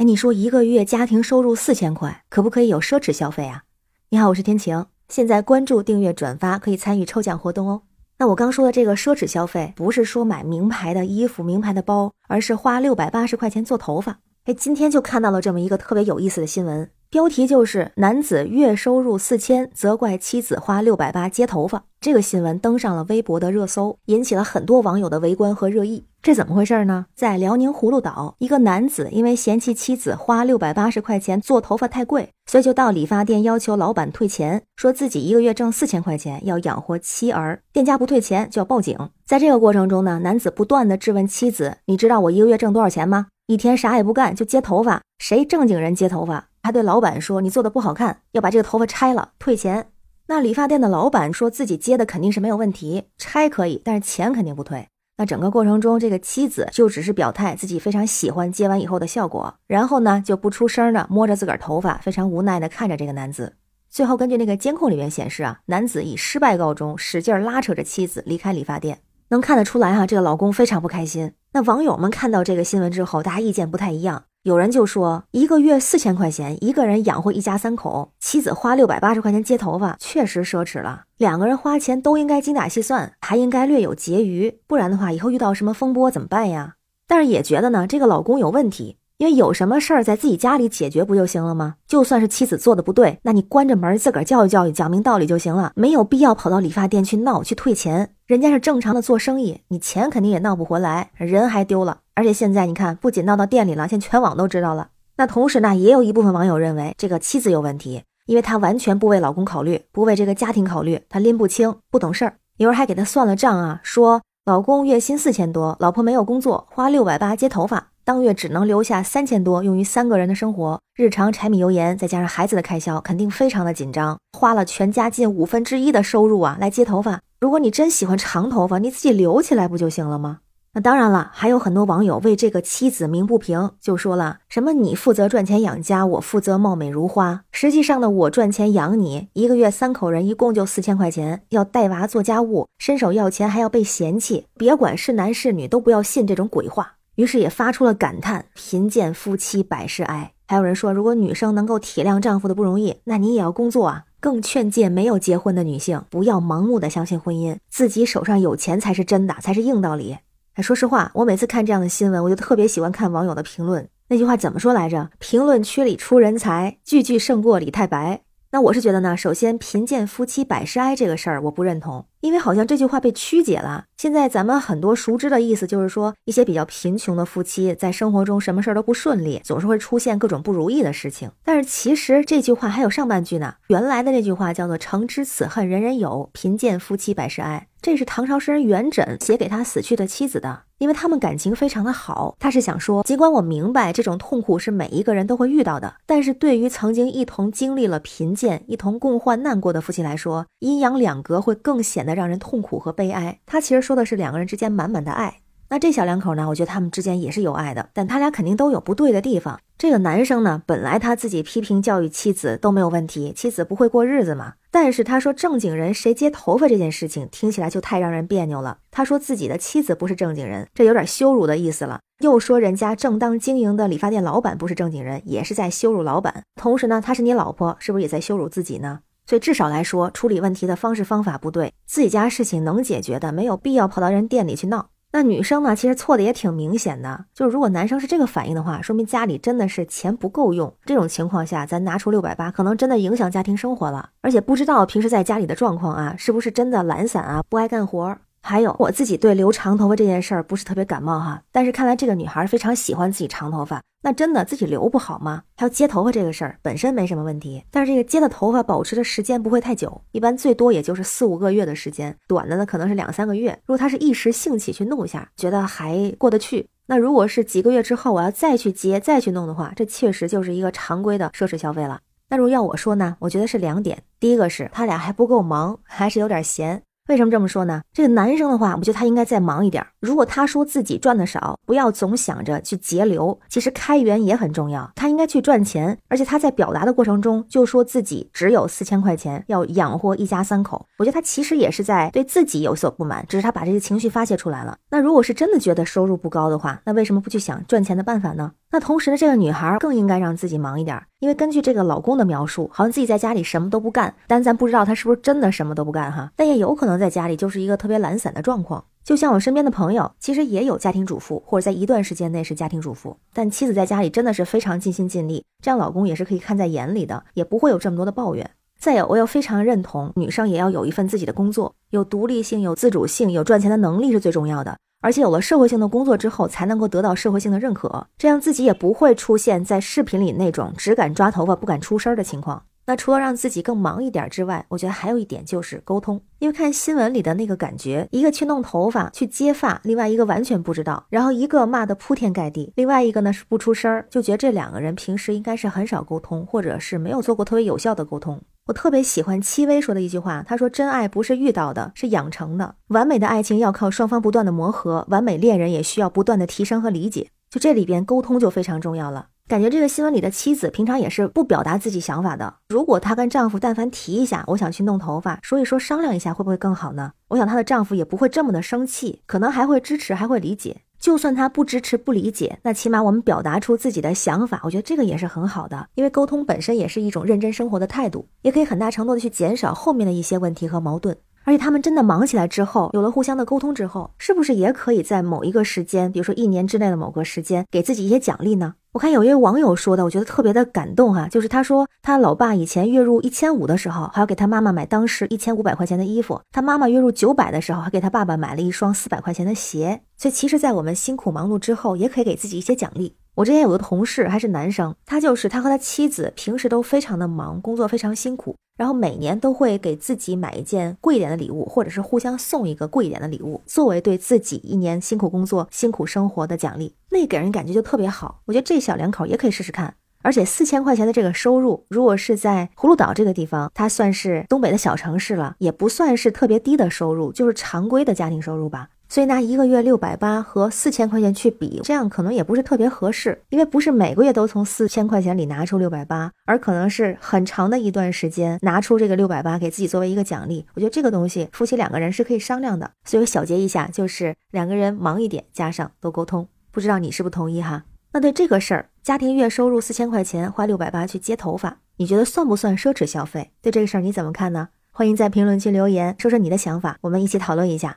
[0.00, 3.64] 哎，你说一个月家庭收入四千块，可不可以有奢侈消费啊？
[4.08, 7.82] 你好，我是天晴，现在关注、订阅、转发可以参与抽奖活动哦。
[8.16, 14.20] 那我刚说的这个奢侈消费，不是说买名牌的衣服、名牌的包，而是花六百八十块钱做头发。
[14.44, 16.90] 哎，今天就看到了这么一个特别有意思的新闻。
[17.10, 21.84] 标题就是男子月收入四千，责怪妻子花六百八接头发。
[22.00, 26.06] 这个新闻登上了微博的热搜，引起了很多网友的围观和热议。
[26.22, 27.06] 这怎么回事呢？
[27.14, 38.98] 在辽宁葫芦岛，一个男子因为嫌弃妻子花六百八十块钱做头发太贵，所以就到理发店要求老板退钱，说自己一个月挣四千块钱要养活妻儿，店家不退钱就要报警。
[39.24, 43.28] 在这个过程中呢，男子不断的质问妻子：“你知道我一个月挣多少钱吗？
[43.46, 49.86] 一天啥也不干就接头发，谁正经人接头发？”还对老板说：“你做的不好看，要把这个头发拆了，退钱。”
[50.28, 54.86] 那理发店的老板说自己接的肯定是没有问题，拆可以，但是钱肯定不退。
[55.20, 63.56] 那整个过程中，这个妻子就只是表态自己非常喜欢接完以后的效果，然后呢就不出声的摸着自个儿头发，非常无奈的看着这个男子。
[63.90, 69.00] 最后根据那个监控里面显示啊，男子以失败告终，使劲拉扯着妻子离开理发店。
[69.28, 71.34] 能看得出来哈，这个老公非常不开心。
[71.52, 74.24] 那网友们看到这个新闻之后，大家意见不太一样。
[74.42, 81.02] 有人就说，一个月四千块钱，一个人养活一家三口，妻子花六百八十块钱接头发，确实奢侈了。
[81.18, 86.76] 两个人花钱都应该精打细算，还应该略有结余，不然的话，以后遇到什么风波怎么办呀？
[87.06, 88.96] 但是也觉得呢，这个老公有问题。
[89.20, 91.74] 因为有什么事儿在自己家里解决不就行了吗？
[91.86, 98.14] 就算是妻子做的不对，那你关着门自个儿教育教育，讲明道理就行了，没有必要跑到理发店去闹去退钱。
[98.24, 101.98] 人家是正常的做生意，你钱肯定也闹不回来，人还丢了。
[102.14, 104.88] 而且现在你看，不仅闹到店里了，现在全网都知道了。
[105.18, 112.36] 那同时呢，也有一部分网友认为这个妻子有问题，因为她完全不为老公考虑，不为这个家庭考虑，她拎不清，不懂事儿。
[112.56, 117.88] 有人还给她算了账啊，说老公月薪四千多，老婆没有工作，花六百八接头发。
[118.10, 127.20] 当月只能留下三千多用于三个人的生活，日常柴米油盐再加上孩子的开销，肯定非常的紧张，花了全家近五分之一的收入啊来接头发。
[127.38, 130.40] 如果你真喜欢长头发，你自己留起来不就行了吗？
[130.72, 137.42] 那当然了，还有很多网友为这个妻子鸣不平，就说了什么你负责赚钱养家，我负责貌美如花。
[137.52, 144.46] 实际上呢，我赚钱养你，一个月三口人一共就四千块钱，要带娃做家务，伸手要钱还要被嫌弃。
[144.58, 146.94] 别管是男是女，都不要信这种鬼话。
[147.20, 154.04] 于是也发出了感叹：“贫贱夫妻百事哀。”还有人说，如果女生能够体谅丈夫的不容易，那你也要工作啊。
[154.20, 160.16] 更劝诫没有结婚的女性，不要盲目的相信婚姻，自己手上有钱才是真的，才是硬道理。
[160.54, 163.86] 哎，说实话，我每次看这样的新闻，我就特别喜欢看网友的评论。
[164.08, 165.10] 那句话怎么说来着？
[165.18, 168.22] 评论区里出人才，句句胜过李太白。
[168.52, 173.84] 那我是觉得呢，首先贫贱夫妻百事哀这个事儿我不认同，因为好像这句话被曲解了。
[173.96, 181.30] 现在咱们很多熟知的意思就是说，一些比较贫穷的夫妻在生活中什么事儿都不顺利，总是会出现各种不如意的事情。
[181.44, 187.68] 但是其实这句话还有上半句呢，原来的那句话叫做“诚知此恨人人有，贫贱夫妻百事哀”。
[187.82, 192.36] 这是唐朝诗人元稹写给他死去的妻子的，因为他们感情非常的好。
[192.38, 203.40] 他是想说，尽管我明白这种痛苦是每一个人都会遇到的，但是对于曾经一同经历了贫贱、一同共患难过的夫妻来说，阴阳两隔会更显得让人痛苦和悲哀。
[203.46, 205.38] 他其实说的是两个人之间满满的爱。
[205.72, 206.48] 那这小两口呢？
[206.48, 209.60] 我觉得他们之间也是有爱的，但他俩肯定都有不对的地方。
[209.78, 214.54] 这个男生呢，本来他自己批评教育妻子都没有问题，妻子不会过日子嘛。
[214.72, 218.78] 但是他说正经人谁接头发这件事情，听起来就太让人别扭了。
[218.90, 222.00] 他说自己的妻子不是正经人，这有点羞辱的意思了。
[222.18, 226.42] 又说人家正当经营的理发店老板不是正经人，也是在羞辱老板。
[226.60, 228.98] 同时呢，他是你老婆，是不是也在羞辱自己呢？
[229.24, 234.88] 所以至少来说，处理问题的方式方法不对，自己家事情能解决的，没有必要跑到人店里去闹。
[235.12, 235.74] 那女生呢？
[235.74, 240.72] 其实错的也挺明显的，就是如果男生是这个反应的话，说明家里真的是钱不够用。
[240.84, 244.10] 这种情况下，咱拿出六百八，可能真的影响家庭生活了。
[244.20, 248.16] 而且不知道平时在家里的状况啊，是不是真的懒散啊，不爱干活。
[248.42, 255.42] 还有我自己对留长头发这件事儿不是特别感冒哈，但是看来这个女孩非常喜欢自己长头发，那真的自己留不好吗？
[255.56, 263.50] 还有接头发这个事儿本身没什么问题，但是这个接的头发保持的时间不会太久，一般最多也就是四五个月的时间，短的呢可能是两三个月。
[263.66, 272.00] 如果她是一时兴起去弄一下，觉得还过得去，那如果是几个月之后我要再去接再去弄的话，这确实就是一个常规的奢侈消费了。
[272.30, 276.82] 那如果要我说呢，我觉得是两点，第一个是他俩还不够忙，还是有点闲。
[277.08, 277.82] 为什么这么说呢？
[277.92, 284.88] 这个男生的话，我觉得他应该再忙一点，如果他说自己赚的少，不要总想着去节流，其实开源也很重要。
[284.94, 290.86] 他应该去赚钱，而且他在表达的过程中就说自己只有四千块钱要养活一家三口。
[290.98, 294.76] 我觉得他其实也是在对自己有所不满，只是他把这个情绪发泄出来了。
[294.90, 298.52] 那如果是真的觉得收入不高的话，那为什么不去想赚钱的办法呢？
[298.72, 304.14] 那同时呢，这个女孩更应该让自己忙一点，因为根据这个老公的描述，好像自己在家里什么都不干。
[304.28, 308.84] 但咱不知道他是不是真的什么都不干哈，但也有可能在家里就是一个特别懒散的状况。
[309.02, 318.48] 就像我身边的朋友，其实也有家庭主妇，或者在一段时间内是家庭主妇，但妻子在家里真的是非常尽心尽力，这样老公也是可以看在眼里的，也不会有这么多的抱怨。
[318.78, 324.76] 再有，我又非常认同，女生也要有一份自己的工作，有独立性、有自主性、有赚钱的能力是最重要的。
[325.00, 332.62] 而且有了社会性的工作之后，才能够得到社会性的认可，这样自己也不会出现在视频里那种只敢抓头发不敢出声的情况。
[332.86, 336.20] 那除了让自己更忙一点之外，我觉得还有一点就是沟通。
[336.40, 348.40] 因为看新闻里的那个感觉，一个去弄头发、去接发，另外一个完全不知道，然后一个骂得铺天盖地，另外一个呢是不出声儿，就觉得这两个人平时应该是很少沟通，或者是没有做过特别有效的沟通。
[348.70, 352.76] 我特别喜欢戚薇说的一句话，她说：“真爱不是遇到的，是养成的。
[352.88, 357.30] 完美的爱情要靠双方不断的磨合，完美恋人也需要不断的提升和理解。
[357.50, 359.26] 就这里边沟通就非常重要了。
[359.48, 362.54] 感觉这个新闻里的妻子平常也是不表达自己想法的。
[362.68, 367.10] 如果她跟丈夫但凡提一下，我想去弄头发，说一说商量一下，会不会更好呢？
[367.30, 375.88] 我想她的丈夫也不会这么的生气，可能还会支持，还会理解。”就算他不支持、不理解，那起码我们表达出自己的想法，我觉得这个也是很好的。
[375.94, 381.16] 因为沟通本身也是一种认真生活的态度，也可以很大程度的去减少后面的一些问题和矛盾。
[381.44, 388.74] 而且他们真的忙起来之后，有了互相的沟通之后，是不是也可以在某一个时间，比如说一年之内的某个时间，给自己一些奖励呢？
[388.92, 400.02] 我看有一位网友说的，我觉得特别的感动哈，就是他说他老爸以前月入一千五的时候，还要给他妈妈买当时一千五百块钱的衣服；他妈妈月入九百的时候，还给他爸爸买了一双四百块钱的鞋。
[400.16, 403.14] 所以其实，在我们辛苦忙碌之后，也可以给自己一些奖励。
[403.36, 408.56] 我之前有个同事还是男生，他就是他和他妻子平时都非常的忙，工作非常辛苦。
[408.76, 416.94] 然后每年都会给自己买一件贵一点的礼物，或者是互相送一个贵一点的礼物，作为对自己一年辛苦工作、辛苦生活的奖励。
[417.10, 418.40] 那给人感觉就特别好。
[418.46, 419.94] 我觉得这小两口也可以试试看。
[420.22, 428.88] 而且四千块钱的这个收入，如果是在葫芦岛这个地方，它算是东北的小城市了，也不算是特别低的收入，就是常规的家庭收入吧。
[429.10, 440.64] 所以拿一个月六百八和四千块钱去比，这样可能也不是特别合适，因为不是每个月都从四千块钱里拿出六百八，而可能是很长的一段时间拿出这个六百八给自己作为一个奖励。
[440.74, 442.88] 我觉得这个东西夫妻两个人是可以商量的。
[443.04, 446.46] 所以我小结一下，就是两个人忙一点，加上多沟通。
[446.70, 447.86] 不知道你是不同意哈？
[448.12, 453.50] 那对这个事儿，家庭月收入四千块钱，花六百八去接头发，你觉得算不算奢侈消费？
[453.60, 454.68] 对这个事儿你怎么看呢？
[454.92, 457.96] 欢迎在评论区留言，说说你的想法，我们一起讨论一下。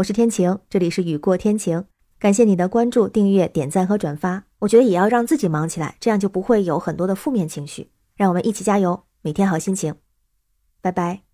[0.00, 1.84] 我是天晴，这里是雨过天晴。
[2.18, 4.44] 感谢你的关注、订阅、点赞和转发。
[4.60, 7.90] 我觉得也要让自己忙起来，这样就不会有很多的负面情绪。
[8.16, 9.94] 让我们一起加油，每天好心情。
[10.80, 11.29] 拜拜。